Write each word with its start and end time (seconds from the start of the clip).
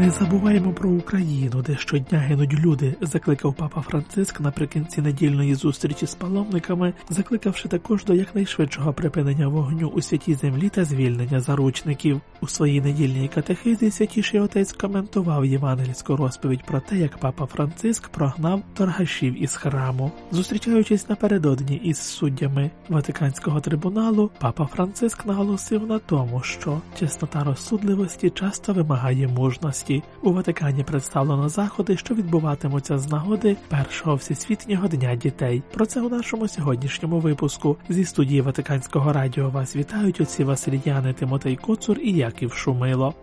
Не 0.00 0.10
забуваємо 0.10 0.72
про 0.72 0.90
Україну, 0.90 1.62
де 1.62 1.76
щодня 1.76 2.18
гинуть 2.18 2.54
люди, 2.54 2.94
закликав 3.00 3.54
папа 3.54 3.80
Франциск 3.80 4.40
наприкінці 4.40 5.00
недільної 5.00 5.54
зустрічі 5.54 6.06
з 6.06 6.14
паломниками, 6.14 6.92
закликавши 7.10 7.68
також 7.68 8.04
до 8.04 8.14
якнайшвидшого 8.14 8.92
припинення 8.92 9.48
вогню 9.48 9.88
у 9.88 10.02
святій 10.02 10.34
землі 10.34 10.68
та 10.68 10.84
звільнення 10.84 11.40
заручників. 11.40 12.20
У 12.40 12.48
своїй 12.48 12.80
недільній 12.80 13.28
катехизі 13.28 13.90
святіший 13.90 14.40
отець 14.40 14.72
коментував 14.72 15.44
євангельську 15.46 16.16
розповідь 16.16 16.64
про 16.66 16.80
те, 16.80 16.96
як 16.96 17.18
папа 17.18 17.46
Франциск 17.46 18.08
прогнав 18.08 18.62
торгашів 18.74 19.42
із 19.42 19.56
храму. 19.56 20.12
Зустрічаючись 20.30 21.08
напередодні 21.08 21.76
із 21.76 21.98
суддями 21.98 22.70
Ватиканського 22.88 23.60
трибуналу, 23.60 24.30
папа 24.38 24.66
Франциск 24.66 25.26
наголосив 25.26 25.86
на 25.86 25.98
тому, 25.98 26.42
що 26.42 26.80
чеснота 26.98 27.44
розсудливості 27.44 28.30
часто 28.30 28.72
вимагає 28.72 29.28
мужності. 29.28 29.81
У 30.22 30.32
Ватикані 30.32 30.84
представлено 30.84 31.48
заходи, 31.48 31.96
що 31.96 32.14
відбуватимуться 32.14 32.98
з 32.98 33.10
нагоди 33.10 33.56
першого 33.68 34.16
всесвітнього 34.16 34.88
дня 34.88 35.16
дітей. 35.16 35.62
Про 35.74 35.86
це 35.86 36.00
у 36.00 36.08
нашому 36.08 36.48
сьогоднішньому 36.48 37.20
випуску 37.20 37.76
зі 37.88 38.04
студії 38.04 38.40
Ватиканського 38.40 39.12
радіо 39.12 39.50
вас 39.50 39.76
вітають 39.76 40.20
отці 40.20 40.44
Васильяни 40.44 41.12
Тимотей 41.12 41.56
Коцур 41.56 41.98
і 41.98 42.12
Яків 42.12 42.52
Шумило. 42.52 43.14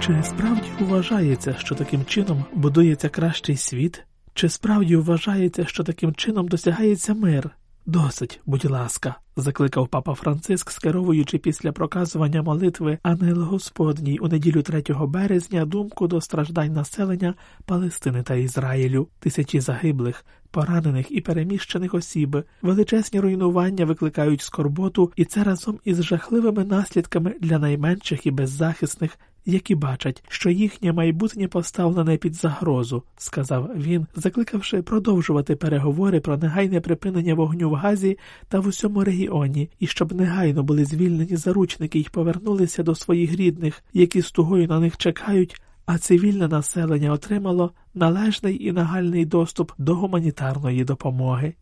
Чи 0.00 0.22
справді 0.22 0.68
вважається, 0.80 1.54
що 1.58 1.74
таким 1.74 2.04
чином 2.04 2.44
будується 2.54 3.08
кращий 3.08 3.56
світ? 3.56 4.04
Чи 4.34 4.48
справді 4.48 4.96
вважається, 4.96 5.64
що 5.66 5.84
таким 5.84 6.14
чином 6.14 6.48
досягається 6.48 7.14
мир? 7.14 7.50
Досить, 7.90 8.40
будь 8.46 8.64
ласка, 8.64 9.16
закликав 9.36 9.88
папа 9.88 10.14
Франциск, 10.14 10.70
скеровуючи 10.70 11.38
після 11.38 11.72
проказування 11.72 12.42
молитви 12.42 12.98
Ангел 13.02 13.42
Господній 13.42 14.18
у 14.18 14.28
неділю 14.28 14.62
3 14.62 14.84
березня 14.88 15.64
думку 15.64 16.06
до 16.06 16.20
страждань 16.20 16.72
населення 16.72 17.34
Палестини 17.64 18.22
та 18.22 18.34
Ізраїлю, 18.34 19.08
тисячі 19.20 19.60
загиблих, 19.60 20.24
поранених 20.50 21.06
і 21.10 21.20
переміщених 21.20 21.94
осіб, 21.94 22.36
величезні 22.62 23.20
руйнування 23.20 23.84
викликають 23.84 24.42
скорботу, 24.42 25.12
і 25.16 25.24
це 25.24 25.44
разом 25.44 25.78
із 25.84 26.02
жахливими 26.02 26.64
наслідками 26.64 27.34
для 27.40 27.58
найменших 27.58 28.26
і 28.26 28.30
беззахисних 28.30 29.18
які 29.46 29.74
бачать, 29.74 30.24
що 30.28 30.50
їхнє 30.50 30.92
майбутнє 30.92 31.48
поставлене 31.48 32.16
під 32.16 32.34
загрозу, 32.34 33.02
сказав 33.16 33.70
він, 33.76 34.06
закликавши 34.14 34.82
продовжувати 34.82 35.56
переговори 35.56 36.20
про 36.20 36.36
негайне 36.36 36.80
припинення 36.80 37.34
вогню 37.34 37.70
в 37.70 37.74
Газі 37.74 38.18
та 38.48 38.60
в 38.60 38.66
усьому 38.66 39.04
регіоні, 39.04 39.70
і 39.78 39.86
щоб 39.86 40.12
негайно 40.12 40.62
були 40.62 40.84
звільнені 40.84 41.36
заручники 41.36 41.98
й 41.98 42.08
повернулися 42.12 42.82
до 42.82 42.94
своїх 42.94 43.36
рідних, 43.36 43.82
які 43.92 44.22
з 44.22 44.30
тугою 44.30 44.68
на 44.68 44.80
них 44.80 44.96
чекають. 44.96 45.62
А 45.86 45.98
цивільне 45.98 46.48
населення 46.48 47.12
отримало 47.12 47.72
належний 47.94 48.66
і 48.66 48.72
нагальний 48.72 49.24
доступ 49.24 49.72
до 49.78 49.94
гуманітарної 49.94 50.84
допомоги. 50.84 51.54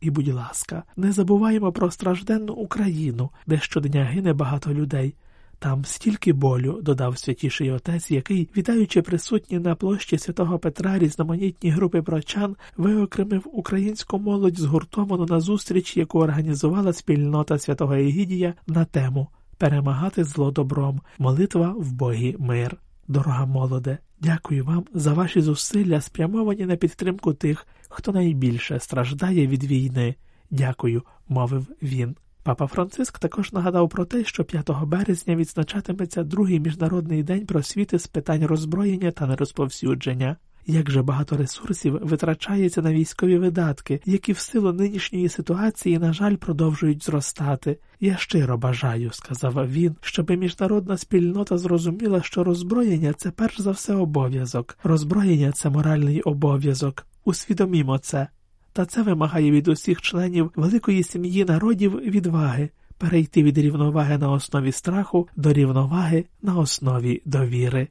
І, 0.00 0.10
будь 0.10 0.28
ласка, 0.28 0.82
не 0.96 1.12
забуваємо 1.12 1.72
про 1.72 1.90
стражденну 1.90 2.52
Україну, 2.52 3.30
де 3.46 3.58
щодня 3.58 4.04
гине 4.04 4.32
багато 4.32 4.74
людей. 4.74 5.14
Там 5.58 5.84
стільки 5.84 6.32
болю, 6.32 6.80
додав 6.82 7.18
святіший 7.18 7.70
отець, 7.70 8.10
який, 8.10 8.48
вітаючи 8.56 9.02
присутні 9.02 9.58
на 9.58 9.74
площі 9.74 10.18
святого 10.18 10.58
Петра 10.58 10.98
різноманітні 10.98 11.70
групи 11.70 12.02
прочан, 12.02 12.56
виокремив 12.76 13.42
українську 13.52 14.18
молодь 14.18 14.58
згуртовану 14.58 15.26
на 15.26 15.40
зустріч, 15.40 15.96
яку 15.96 16.18
організувала 16.18 16.92
спільнота 16.92 17.58
святого 17.58 17.94
Егідія 17.94 18.54
на 18.66 18.84
тему 18.84 19.28
Перемагати 19.58 20.24
зло 20.24 20.50
добром, 20.50 21.00
молитва 21.18 21.74
в 21.78 21.92
Богі 21.92 22.36
мир. 22.38 22.76
Дорога 23.08 23.46
молоде, 23.46 23.98
дякую 24.20 24.64
вам 24.64 24.84
за 24.94 25.14
ваші 25.14 25.40
зусилля, 25.40 26.00
спрямовані 26.00 26.66
на 26.66 26.76
підтримку 26.76 27.34
тих, 27.34 27.66
хто 27.88 28.12
найбільше 28.12 28.80
страждає 28.80 29.46
від 29.46 29.64
війни. 29.64 30.14
Дякую, 30.50 31.02
мовив 31.28 31.66
він. 31.82 32.16
Папа 32.46 32.66
Франциск 32.66 33.18
також 33.18 33.52
нагадав 33.52 33.88
про 33.88 34.04
те, 34.04 34.24
що 34.24 34.44
5 34.44 34.70
березня 34.84 35.36
відзначатиметься 35.36 36.22
другий 36.22 36.60
міжнародний 36.60 37.22
день 37.22 37.46
просвіти 37.46 37.98
з 37.98 38.06
питань 38.06 38.46
роззброєння 38.46 39.10
та 39.10 39.26
нерозповсюдження. 39.26 40.36
Як 40.66 40.90
же 40.90 41.02
багато 41.02 41.36
ресурсів 41.36 41.98
витрачається 42.02 42.82
на 42.82 42.92
військові 42.92 43.38
видатки, 43.38 44.00
які 44.04 44.32
в 44.32 44.38
силу 44.38 44.72
нинішньої 44.72 45.28
ситуації, 45.28 45.98
на 45.98 46.12
жаль, 46.12 46.36
продовжують 46.36 47.04
зростати. 47.04 47.78
Я 48.00 48.16
щиро 48.16 48.58
бажаю, 48.58 49.10
сказав 49.12 49.72
він, 49.72 49.96
щоби 50.00 50.36
міжнародна 50.36 50.96
спільнота 50.96 51.58
зрозуміла, 51.58 52.22
що 52.22 52.44
роззброєння 52.44 53.12
це 53.12 53.30
перш 53.30 53.60
за 53.60 53.70
все 53.70 53.94
обов'язок, 53.94 54.78
роззброєння 54.82 55.52
це 55.52 55.70
моральний 55.70 56.22
обов'язок. 56.22 57.06
Усвідомімо 57.24 57.98
це. 57.98 58.28
Та 58.76 58.86
це 58.86 59.02
вимагає 59.02 59.50
від 59.50 59.68
усіх 59.68 60.02
членів 60.02 60.52
великої 60.56 61.02
сім'ї 61.02 61.44
народів 61.44 62.00
відваги 62.00 62.70
перейти 62.98 63.42
від 63.42 63.58
рівноваги 63.58 64.18
на 64.18 64.30
основі 64.30 64.72
страху 64.72 65.28
до 65.36 65.52
рівноваги 65.52 66.24
на 66.42 66.56
основі 66.56 67.22
довіри. 67.24 67.88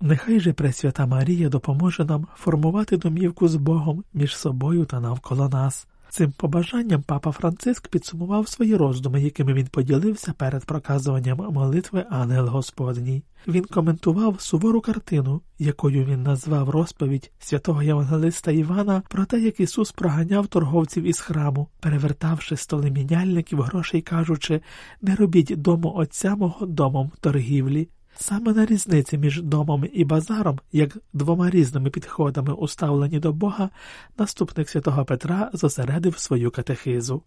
Нехай 0.00 0.40
же 0.40 0.52
Пресвята 0.52 1.06
Марія 1.06 1.48
допоможе 1.48 2.04
нам 2.04 2.26
формувати 2.36 2.96
домівку 2.96 3.48
з 3.48 3.56
Богом 3.56 4.04
між 4.14 4.36
собою 4.36 4.84
та 4.84 5.00
навколо 5.00 5.48
нас. 5.48 5.88
Цим 6.10 6.32
побажанням 6.32 7.02
папа 7.02 7.32
Франциск 7.32 7.88
підсумував 7.88 8.48
свої 8.48 8.76
роздуми, 8.76 9.22
якими 9.22 9.52
він 9.52 9.66
поділився 9.66 10.32
перед 10.32 10.64
проказуванням 10.64 11.38
молитви 11.38 12.06
Ангел 12.10 12.46
Господній. 12.46 13.22
Він 13.46 13.64
коментував 13.64 14.40
сувору 14.40 14.80
картину, 14.80 15.40
якою 15.58 16.04
він 16.04 16.22
назвав 16.22 16.70
розповідь 16.70 17.32
святого 17.38 17.82
Євангелиста 17.82 18.50
Івана 18.50 19.02
про 19.08 19.24
те, 19.24 19.40
як 19.40 19.60
Ісус 19.60 19.92
проганяв 19.92 20.46
торговців 20.46 21.04
із 21.04 21.20
храму, 21.20 21.68
перевертавши 21.80 22.56
столи 22.56 22.90
міняльників 22.90 23.62
грошей, 23.62 24.02
кажучи 24.02 24.60
не 25.02 25.14
робіть 25.14 25.52
дому 25.56 25.92
отця 25.96 26.36
мого 26.36 26.66
домом 26.66 27.12
торгівлі. 27.20 27.88
Саме 28.20 28.52
на 28.52 28.66
різниці 28.66 29.18
між 29.18 29.42
домом 29.42 29.84
і 29.92 30.04
базаром, 30.04 30.58
як 30.72 30.98
двома 31.12 31.50
різними 31.50 31.90
підходами, 31.90 32.52
уставлені 32.52 33.18
до 33.18 33.32
Бога, 33.32 33.70
наступник 34.18 34.68
святого 34.68 35.04
Петра 35.04 35.50
зосередив 35.52 36.18
свою 36.18 36.50
катехизу. 36.50 37.22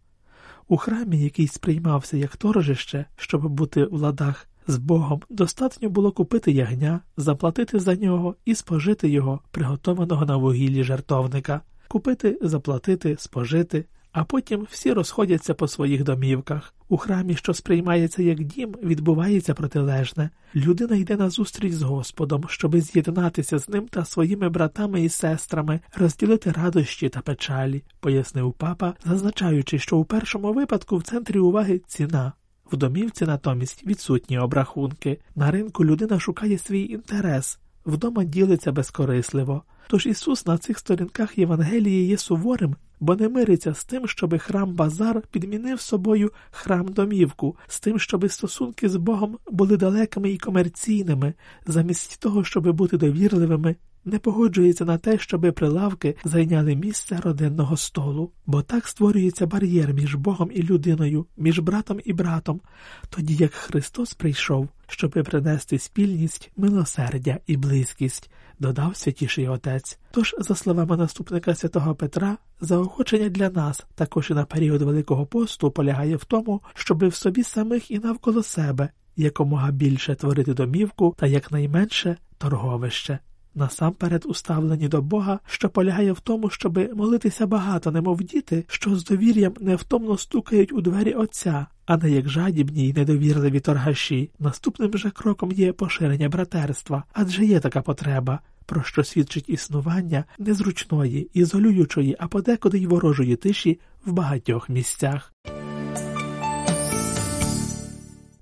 У 0.68 0.78
храмі, 0.78 1.20
який 1.20 1.48
сприймався 1.48 2.18
як 2.18 2.38
торжище, 2.38 3.06
щоб 3.16 3.50
бути 3.50 3.86
в 3.86 3.94
ладах 3.94 4.48
з 4.68 4.78
Богом, 4.78 5.22
достатньо 5.30 5.90
було 5.90 6.12
купити 6.12 6.52
ягня, 6.52 7.00
заплатити 7.18 7.80
за 7.80 7.96
нього 7.96 8.36
і 8.46 8.56
спожити 8.56 9.10
його, 9.10 9.40
приготованого 9.52 10.26
на 10.26 10.36
вугіллі 10.36 10.84
жертовника, 10.84 11.62
купити, 11.88 12.40
заплатити, 12.42 13.16
спожити 13.20 13.86
а 14.12 14.24
потім 14.24 14.68
всі 14.72 14.94
розходяться 14.94 15.54
по 15.54 15.68
своїх 15.68 16.04
домівках. 16.04 16.74
У 16.90 16.98
храмі, 16.98 17.36
що 17.36 17.54
сприймається 17.54 18.24
як 18.24 18.44
дім, 18.44 18.76
відбувається 18.84 19.54
протилежне. 19.54 20.30
Людина 20.56 20.96
йде 20.96 21.18
на 21.18 21.30
зустріч 21.30 21.74
з 21.74 21.82
Господом, 21.82 22.46
щоби 22.48 22.82
з'єднатися 22.82 23.60
з 23.60 23.70
ним 23.70 23.88
та 23.88 24.06
своїми 24.06 24.50
братами 24.50 25.02
і 25.02 25.10
сестрами, 25.10 25.80
розділити 25.96 26.52
радощі 26.52 27.10
та 27.10 27.22
печалі, 27.22 27.84
пояснив 28.00 28.54
папа, 28.54 28.94
зазначаючи, 29.06 29.80
що 29.80 29.98
у 29.98 30.06
першому 30.06 30.54
випадку 30.54 30.98
в 30.98 31.04
центрі 31.04 31.40
уваги 31.40 31.82
ціна. 31.88 32.34
В 32.72 32.78
домівці 32.78 33.26
натомість 33.26 33.88
відсутні 33.88 34.40
обрахунки. 34.40 35.20
На 35.36 35.52
ринку 35.52 35.86
людина 35.86 36.20
шукає 36.20 36.58
свій 36.58 36.84
інтерес, 36.84 37.60
вдома 37.86 38.24
ділиться 38.24 38.72
безкорисливо. 38.72 39.64
Тож 39.88 40.06
Ісус 40.06 40.46
на 40.46 40.58
цих 40.58 40.80
сторінках 40.80 41.38
Євангелії 41.38 42.08
є 42.08 42.18
суворим 42.18 42.76
бо 43.02 43.16
не 43.16 43.30
мириться 43.30 43.74
з 43.74 43.86
тим, 43.86 44.08
щоби 44.08 44.40
храм 44.40 44.74
Базар 44.74 45.22
підмінив 45.32 45.82
собою 45.82 46.32
храм 46.52 46.88
домівку, 46.88 47.58
з 47.68 47.80
тим, 47.80 48.00
щоби 48.00 48.30
стосунки 48.30 48.90
з 48.90 48.96
Богом 48.96 49.38
були 49.52 49.78
далекими 49.78 50.32
і 50.32 50.38
комерційними, 50.38 51.34
замість 51.68 52.20
того, 52.20 52.44
щоби 52.44 52.72
бути 52.72 52.98
довірливими. 52.98 53.76
Не 54.06 54.20
погоджується 54.20 54.86
на 54.86 54.98
те, 54.98 55.18
щоби 55.18 55.52
прилавки 55.52 56.16
зайняли 56.24 56.76
місце 56.76 57.20
родинного 57.24 57.78
столу, 57.78 58.32
бо 58.46 58.62
так 58.62 58.88
створюється 58.88 59.48
бар'єр 59.48 59.94
між 59.94 60.16
Богом 60.16 60.50
і 60.54 60.64
людиною, 60.64 61.26
між 61.38 61.60
братом 61.60 62.00
і 62.06 62.14
братом, 62.14 62.62
тоді 63.10 63.36
як 63.36 63.54
Христос 63.54 64.14
прийшов, 64.14 64.70
щоби 64.88 65.24
принести 65.24 65.80
спільність, 65.80 66.52
милосердя 66.58 67.40
і 67.48 67.58
близькість, 67.58 68.32
додав 68.60 68.96
святіший 68.96 69.48
отець. 69.48 70.00
Тож, 70.12 70.36
за 70.40 70.56
словами 70.56 70.98
наступника 70.98 71.56
святого 71.56 71.96
Петра, 71.96 72.38
Заохочення 72.62 73.30
для 73.30 73.50
нас, 73.50 73.86
також 73.96 74.30
і 74.30 74.34
на 74.34 74.46
період 74.46 74.82
Великого 74.82 75.26
посту, 75.26 75.72
полягає 75.72 76.16
в 76.16 76.26
тому, 76.26 76.62
щоби 76.74 77.08
в 77.08 77.16
собі 77.16 77.44
самих 77.44 77.92
і 77.92 78.00
навколо 78.00 78.44
себе 78.44 78.90
якомога 79.16 79.72
більше 79.72 80.16
творити 80.16 80.54
домівку 80.54 81.16
та 81.18 81.28
якнайменше 81.28 82.18
торговище. 82.38 83.20
Насамперед 83.56 84.26
уставлені 84.26 84.88
до 84.88 85.02
Бога, 85.02 85.40
що 85.46 85.70
полягає 85.70 86.12
в 86.12 86.20
тому, 86.20 86.50
щоби 86.50 86.90
молитися 86.96 87.48
багато, 87.48 87.92
немов 87.92 88.24
діти, 88.24 88.66
що 88.68 88.96
з 88.96 89.06
довір'ям 89.06 89.54
невтомно 89.60 90.18
стукають 90.18 90.74
у 90.74 90.82
двері 90.82 91.14
Отця, 91.14 91.66
а 91.86 91.98
не 91.98 92.12
як 92.12 92.30
жадібні 92.30 92.88
й 92.88 92.94
недовірливі 92.94 93.60
торгаші. 93.60 94.30
Наступним 94.40 94.98
же 94.98 95.10
кроком 95.10 95.52
є 95.52 95.74
поширення 95.74 96.30
братерства, 96.30 97.04
адже 97.14 97.46
є 97.46 97.60
така 97.60 97.82
потреба, 97.82 98.40
про 98.66 98.84
що 98.84 99.04
свідчить 99.04 99.50
існування 99.50 100.24
незручної, 100.40 101.30
ізолюючої, 101.34 102.16
а 102.20 102.28
подекуди 102.28 102.78
й 102.78 102.88
ворожої 102.88 103.36
тиші 103.36 103.80
в 104.06 104.12
багатьох 104.12 104.70
місцях. 104.70 105.34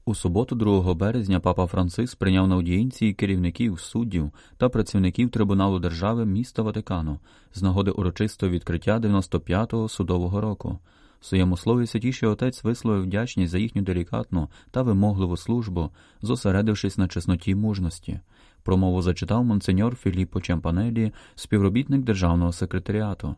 У 0.10 0.16
суботу, 0.16 0.56
2 0.56 0.94
березня, 0.94 1.40
папа 1.40 1.66
Франциск 1.68 2.18
прийняв 2.18 2.48
на 2.48 2.56
аудієнції 2.56 3.14
керівників, 3.14 3.80
суддів 3.80 4.32
та 4.58 4.70
працівників 4.70 5.30
трибуналу 5.30 5.80
держави 5.80 6.26
міста 6.26 6.62
Ватикану 6.62 7.20
з 7.54 7.62
нагоди 7.62 7.92
урочистого 7.92 8.52
відкриття 8.52 9.00
95-го 9.00 9.90
судового 9.90 10.42
року. 10.42 10.80
В 11.20 11.26
своєму 11.26 11.58
слові 11.58 11.88
святіший 11.88 12.30
отець 12.30 12.64
висловив 12.64 13.04
вдячність 13.04 13.52
за 13.52 13.58
їхню 13.58 13.82
делікатну 13.82 14.50
та 14.72 14.82
вимогливу 14.82 15.38
службу, 15.38 15.90
зосередившись 16.22 16.98
на 16.98 17.08
чесноті 17.08 17.56
мужності. 17.56 18.20
Промову 18.64 19.02
зачитав 19.02 19.44
монсеньор 19.44 19.96
Філіппо 19.96 20.42
Чемпанелі, 20.42 21.12
співробітник 21.36 22.02
державного 22.02 22.52
секретаріату. 22.52 23.36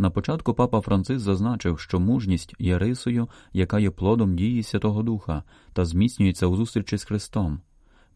На 0.00 0.10
початку 0.10 0.54
папа 0.54 0.80
Франциск 0.80 1.20
зазначив, 1.20 1.78
що 1.78 2.00
мужність 2.00 2.54
є 2.58 2.78
рисою, 2.78 3.28
яка 3.52 3.78
є 3.78 3.90
плодом 3.90 4.36
дії 4.36 4.62
Святого 4.62 5.02
Духа 5.02 5.42
та 5.72 5.84
зміцнюється 5.84 6.46
у 6.46 6.56
зустрічі 6.56 6.96
з 6.96 7.04
Христом. 7.04 7.60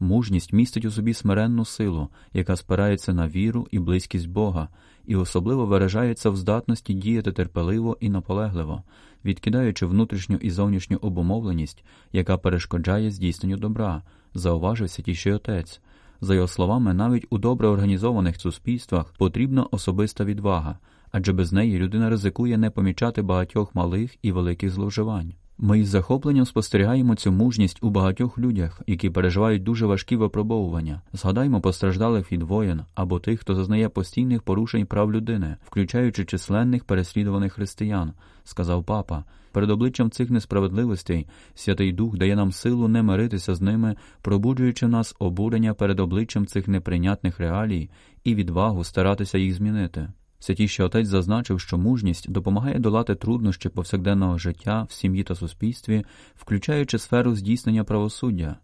Мужність 0.00 0.52
містить 0.52 0.84
у 0.84 0.90
собі 0.90 1.14
смиренну 1.14 1.64
силу, 1.64 2.08
яка 2.32 2.56
спирається 2.56 3.12
на 3.12 3.28
віру 3.28 3.66
і 3.70 3.78
близькість 3.78 4.28
Бога, 4.28 4.68
і 5.06 5.16
особливо 5.16 5.66
виражається 5.66 6.30
в 6.30 6.36
здатності 6.36 6.94
діяти 6.94 7.32
терпеливо 7.32 7.96
і 8.00 8.08
наполегливо, 8.08 8.82
відкидаючи 9.24 9.86
внутрішню 9.86 10.36
і 10.36 10.50
зовнішню 10.50 10.98
обумовленість, 11.02 11.84
яка 12.12 12.38
перешкоджає 12.38 13.10
здійсненню 13.10 13.56
добра, 13.56 14.02
зауважив 14.34 14.90
святіший 14.90 15.32
отець. 15.32 15.80
За 16.20 16.34
його 16.34 16.48
словами, 16.48 16.94
навіть 16.94 17.26
у 17.30 17.38
добре 17.38 17.68
організованих 17.68 18.40
суспільствах 18.40 19.12
потрібна 19.18 19.62
особиста 19.70 20.24
відвага, 20.24 20.78
адже 21.16 21.32
без 21.32 21.52
неї 21.52 21.78
людина 21.78 22.10
ризикує 22.10 22.58
не 22.58 22.70
помічати 22.70 23.22
багатьох 23.22 23.74
малих 23.74 24.16
і 24.22 24.32
великих 24.32 24.70
зловживань. 24.70 25.32
Ми 25.58 25.78
із 25.78 25.88
захопленням 25.88 26.46
спостерігаємо 26.46 27.14
цю 27.14 27.32
мужність 27.32 27.78
у 27.82 27.90
багатьох 27.90 28.38
людях, 28.38 28.82
які 28.86 29.10
переживають 29.10 29.62
дуже 29.62 29.86
важкі 29.86 30.16
випробовування. 30.16 31.02
Згадаймо 31.12 31.60
постраждалих 31.60 32.32
від 32.32 32.42
воєн 32.42 32.82
або 32.94 33.20
тих, 33.20 33.40
хто 33.40 33.54
зазнає 33.54 33.88
постійних 33.88 34.42
порушень 34.42 34.86
прав 34.86 35.12
людини, 35.12 35.56
включаючи 35.66 36.24
численних 36.24 36.84
переслідуваних 36.84 37.52
християн, 37.52 38.12
сказав 38.44 38.84
папа. 38.84 39.24
Перед 39.52 39.70
обличчям 39.70 40.10
цих 40.10 40.30
несправедливостей 40.30 41.26
Святий 41.54 41.92
Дух 41.92 42.16
дає 42.16 42.36
нам 42.36 42.52
силу 42.52 42.88
не 42.88 43.02
миритися 43.02 43.54
з 43.54 43.60
ними, 43.60 43.96
пробуджуючи 44.22 44.86
в 44.86 44.88
нас 44.88 45.14
обурення 45.18 45.74
перед 45.74 46.00
обличчям 46.00 46.46
цих 46.46 46.68
неприйнятних 46.68 47.38
реалій 47.38 47.90
і 48.24 48.34
відвагу 48.34 48.84
старатися 48.84 49.38
їх 49.38 49.54
змінити. 49.54 50.08
Святіший 50.44 50.86
отець 50.86 51.08
зазначив, 51.08 51.60
що 51.60 51.78
мужність 51.78 52.30
допомагає 52.30 52.78
долати 52.78 53.14
труднощі 53.14 53.68
повсякденного 53.68 54.38
життя 54.38 54.86
в 54.90 54.92
сім'ї 54.92 55.22
та 55.22 55.34
суспільстві, 55.34 56.04
включаючи 56.36 56.98
сферу 56.98 57.34
здійснення 57.34 57.84
правосуддя, 57.84 58.56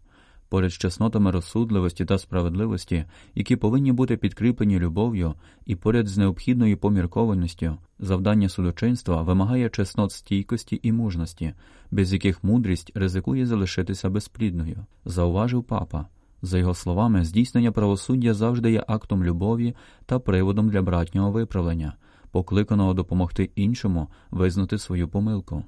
поряд 0.49 0.71
з 0.71 0.73
чеснотами 0.73 1.31
розсудливості 1.31 2.05
та 2.05 2.17
справедливості, 2.17 3.05
які 3.35 3.55
повинні 3.55 3.91
бути 3.91 4.17
підкріплені 4.17 4.79
любов'ю, 4.79 5.33
і 5.65 5.75
поряд 5.75 6.07
з 6.07 6.17
необхідною 6.17 6.77
поміркованістю, 6.77 7.77
завдання 7.99 8.49
судочинства 8.49 9.21
вимагає 9.21 9.69
чеснот 9.69 10.11
стійкості 10.11 10.79
і 10.83 10.91
мужності, 10.91 11.53
без 11.91 12.13
яких 12.13 12.43
мудрість 12.43 12.91
ризикує 12.95 13.45
залишитися 13.45 14.09
безплідною, 14.09 14.85
зауважив 15.05 15.63
папа. 15.63 16.07
За 16.41 16.57
його 16.57 16.73
словами, 16.73 17.25
здійснення 17.25 17.71
правосуддя 17.71 18.33
завжди 18.33 18.71
є 18.71 18.83
актом 18.87 19.23
любові 19.23 19.75
та 20.05 20.19
приводом 20.19 20.69
для 20.69 20.81
братнього 20.81 21.31
виправлення, 21.31 21.93
покликаного 22.31 22.93
допомогти 22.93 23.49
іншому 23.55 24.07
визнати 24.31 24.77
свою 24.77 25.07
помилку. 25.07 25.63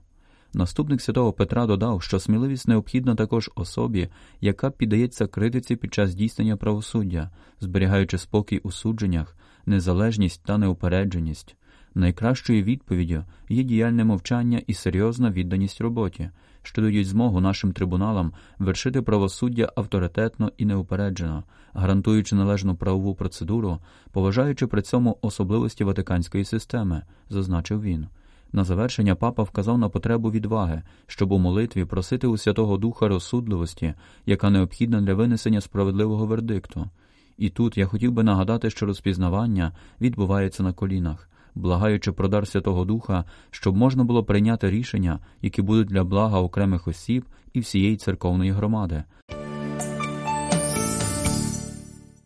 Наступник 0.54 1.02
святого 1.02 1.34
Петра 1.34 1.66
додав, 1.66 2.02
що 2.02 2.20
сміливість 2.20 2.68
необхідна 2.68 3.16
також 3.16 3.52
особі, 3.56 4.10
яка 4.42 4.70
піддається 4.70 5.28
критиці 5.28 5.75
під 5.75 5.94
час 5.94 6.10
здійснення 6.10 6.58
правосуддя, 6.58 7.30
зберігаючи 7.60 8.18
спокій 8.18 8.58
у 8.58 8.72
судженнях, 8.72 9.38
незалежність 9.66 10.44
та 10.46 10.58
неупередженість. 10.58 11.56
Найкращою 11.96 12.64
відповіддю 12.64 13.24
є 13.50 13.64
діяльне 13.64 14.04
мовчання 14.04 14.62
і 14.68 14.74
серйозна 14.74 15.31
відданість 15.31 15.81
роботі, 15.81 16.30
що 16.63 16.81
дають 16.81 17.07
змогу 17.07 17.42
нашим 17.42 17.71
трибуналам 17.71 18.33
вершити 18.60 19.01
правосуддя 19.01 19.71
авторитетно 19.75 20.51
і 20.57 20.65
неупереджено, 20.65 21.44
гарантуючи 21.74 22.36
належну 22.36 22.75
правову 22.75 23.15
процедуру, 23.15 23.80
поважаючи 24.12 24.68
при 24.68 24.81
цьому 24.81 25.18
особливості 25.21 25.83
ватиканської 25.83 26.45
системи, 26.45 27.01
зазначив 27.30 27.81
він. 27.81 28.07
На 28.51 28.63
завершення 28.63 29.15
папа 29.15 29.44
вказав 29.44 29.77
на 29.77 29.89
потребу 29.89 30.31
відваги, 30.31 30.81
щоб 31.07 31.31
у 31.31 31.39
молитві 31.39 31.86
просити 31.86 32.27
у 32.27 32.38
Святого 32.38 32.77
Духа 32.77 33.07
розсудливості, 33.07 33.94
яка 34.25 34.50
необхідна 34.50 35.01
для 35.01 35.13
винесення 35.13 35.62
справедливого 35.62 36.25
вердикту. 36.25 36.89
І 37.38 37.50
тут 37.50 37.77
я 37.77 37.86
хотів 37.86 38.12
би 38.12 38.24
нагадати, 38.24 38.69
що 38.69 38.86
розпізнавання 38.86 39.71
відбувається 40.01 40.63
на 40.63 40.74
колінах 40.74 41.30
благаючи 41.56 42.12
про 42.12 42.28
дар 42.28 42.48
Святого 42.48 42.86
Духа, 42.86 43.26
щоб 43.52 43.78
можна 43.78 44.04
було 44.04 44.24
прийняти 44.24 44.70
рішення, 44.70 45.20
які 45.42 45.62
будуть 45.62 45.88
для 45.88 46.04
блага 46.04 46.40
окремих 46.40 46.88
осіб 46.88 47.26
і 47.54 47.60
всієї 47.60 47.98
церковної 47.98 48.52
громади. 48.52 49.04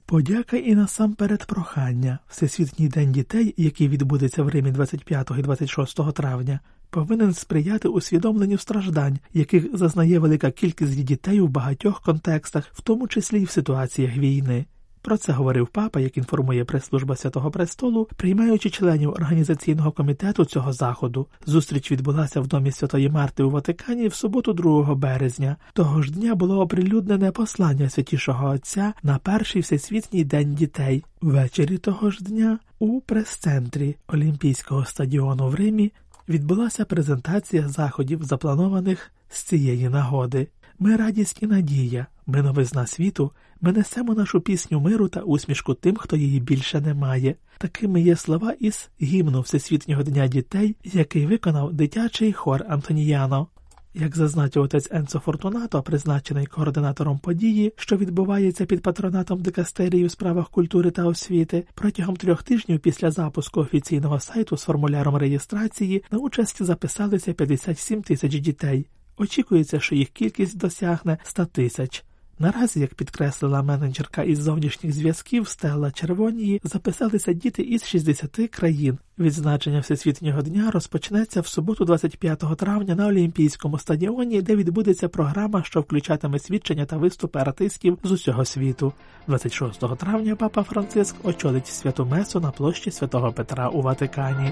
Подяка 0.05 0.57
і 0.57 0.75
насамперед 0.75 1.45
прохання 1.45 2.19
Всесвітній 2.27 2.87
день 2.87 3.11
дітей, 3.11 3.53
який 3.57 3.87
відбудеться 3.87 4.43
в 4.43 4.47
Римі 4.47 4.71
25 4.71 5.31
і 5.39 5.41
26 5.41 6.13
травня, 6.13 6.59
повинен 6.89 7.33
сприяти 7.33 7.87
усвідомленню 7.87 8.57
страждань, 8.57 9.19
яких 9.33 9.77
зазнає 9.77 10.19
велика 10.19 10.51
кількість 10.51 11.03
дітей 11.03 11.41
у 11.41 11.47
багатьох 11.47 12.01
контекстах, 12.01 12.69
в 12.73 12.81
тому 12.81 13.07
числі 13.07 13.41
й 13.41 13.45
в 13.45 13.49
ситуаціях 13.49 14.17
війни. 14.17 14.65
Про 15.07 15.17
це 15.17 15.31
говорив 15.31 15.67
папа, 15.67 15.99
як 15.99 16.17
інформує 16.17 16.65
прес-служба 16.65 17.15
Святого 17.15 17.51
Престолу, 17.51 18.07
приймаючи 18.15 18.69
членів 18.69 19.09
організаційного 19.09 19.91
комітету 19.91 20.45
цього 20.45 20.73
заходу. 20.73 21.27
Зустріч 21.45 21.91
відбулася 21.91 22.41
в 22.41 22.47
домі 22.47 22.71
Святої 22.71 23.09
Марти 23.09 23.43
у 23.43 23.49
Ватикані 23.49 24.07
в 24.07 24.13
суботу, 24.13 24.53
2 24.53 24.95
березня. 24.95 25.55
Того 25.73 26.01
ж 26.01 26.13
дня 26.13 26.35
було 26.35 26.61
оприлюднене 26.61 27.31
послання 27.31 27.89
святішого 27.89 28.49
Отця 28.49 28.93
на 29.03 29.17
перший 29.17 29.61
всесвітній 29.61 30.23
день 30.23 30.55
дітей. 30.55 31.03
Ввечері 31.21 31.77
того 31.77 32.11
ж 32.11 32.23
дня 32.23 32.59
у 32.79 33.01
прес-центрі 33.01 33.95
Олімпійського 34.07 34.85
стадіону 34.85 35.49
в 35.49 35.55
Римі 35.55 35.91
відбулася 36.29 36.85
презентація 36.85 37.67
заходів, 37.67 38.23
запланованих 38.23 39.11
з 39.29 39.43
цієї 39.43 39.89
нагоди. 39.89 40.47
Ми 40.79 40.95
радість 40.95 41.43
і 41.43 41.47
надія, 41.47 42.07
ми 42.27 42.41
новизна 42.41 42.87
світу, 42.87 43.31
ми 43.61 43.71
несемо 43.71 44.13
нашу 44.13 44.41
пісню 44.41 44.79
миру 44.79 45.07
та 45.07 45.21
усмішку 45.21 45.73
тим, 45.73 45.95
хто 45.95 46.15
її 46.15 46.39
більше 46.39 46.81
не 46.81 46.93
має. 46.93 47.35
Такими 47.57 48.01
є 48.01 48.15
слова 48.15 48.53
із 48.59 48.89
гімну 49.01 49.41
Всесвітнього 49.41 50.03
дня 50.03 50.27
дітей, 50.27 50.75
який 50.83 51.25
виконав 51.25 51.73
дитячий 51.73 52.33
хор 52.33 52.65
Антоніяно. 52.69 53.47
Як 53.93 54.15
зазначив 54.15 54.63
отець 54.63 54.87
Енцо 54.91 55.19
Фортунато, 55.19 55.83
призначений 55.83 56.45
координатором 56.45 57.19
події, 57.19 57.73
що 57.77 57.97
відбувається 57.97 58.65
під 58.65 58.81
патронатом 58.81 59.41
дикастерії 59.41 60.05
у 60.05 60.09
справах 60.09 60.49
культури 60.49 60.91
та 60.91 61.05
освіти, 61.05 61.63
протягом 61.73 62.15
трьох 62.15 62.43
тижнів 62.43 62.79
після 62.79 63.11
запуску 63.11 63.61
офіційного 63.61 64.19
сайту 64.19 64.57
з 64.57 64.63
формуляром 64.63 65.15
реєстрації 65.15 66.03
на 66.11 66.17
участь 66.17 66.63
записалися 66.63 67.33
57 67.33 68.01
тисяч 68.01 68.35
дітей. 68.39 68.87
Очікується, 69.17 69.79
що 69.79 69.95
їх 69.95 70.09
кількість 70.09 70.57
досягне 70.57 71.17
100 71.23 71.45
тисяч. 71.45 72.03
Наразі, 72.39 72.79
як 72.79 72.93
підкреслила 72.93 73.63
менеджерка 73.63 74.23
із 74.23 74.39
зовнішніх 74.39 74.93
зв'язків 74.93 75.47
Стелла 75.47 75.91
Червонії, 75.91 76.61
записалися 76.63 77.33
діти 77.33 77.61
із 77.61 77.85
60 77.85 78.49
країн. 78.51 78.97
Відзначення 79.19 79.79
Всесвітнього 79.79 80.41
дня 80.41 80.71
розпочнеться 80.71 81.41
в 81.41 81.47
суботу, 81.47 81.85
25 81.85 82.43
травня, 82.57 82.95
на 82.95 83.07
Олімпійському 83.07 83.79
стадіоні, 83.79 84.41
де 84.41 84.55
відбудеться 84.55 85.09
програма, 85.09 85.63
що 85.63 85.81
включатиме 85.81 86.39
свідчення 86.39 86.85
та 86.85 86.97
виступи 86.97 87.39
артистів 87.39 87.97
з 88.03 88.11
усього 88.11 88.45
світу. 88.45 88.93
26 89.27 89.97
травня 89.97 90.35
папа 90.35 90.63
Франциск 90.63 91.15
очолить 91.23 91.67
святу 91.67 92.05
месу 92.05 92.39
на 92.39 92.51
площі 92.51 92.91
святого 92.91 93.31
Петра 93.31 93.69
у 93.69 93.81
Ватикані. 93.81 94.51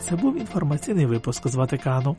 Це 0.00 0.16
був 0.16 0.36
інформаційний 0.36 1.06
випуск 1.06 1.48
з 1.48 1.54
Ватикану. 1.54 2.16